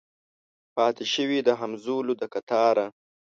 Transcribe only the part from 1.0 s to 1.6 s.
شوي د